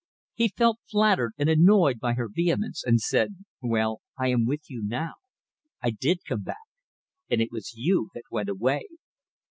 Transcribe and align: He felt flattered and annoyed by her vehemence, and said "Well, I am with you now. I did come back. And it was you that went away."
He 0.33 0.47
felt 0.47 0.79
flattered 0.89 1.33
and 1.37 1.47
annoyed 1.47 1.99
by 1.99 2.13
her 2.13 2.27
vehemence, 2.27 2.83
and 2.83 2.99
said 2.99 3.35
"Well, 3.61 4.01
I 4.17 4.29
am 4.29 4.47
with 4.47 4.67
you 4.67 4.81
now. 4.83 5.13
I 5.79 5.91
did 5.91 6.25
come 6.27 6.41
back. 6.41 6.57
And 7.29 7.39
it 7.39 7.51
was 7.51 7.75
you 7.75 8.09
that 8.15 8.23
went 8.31 8.49
away." 8.49 8.87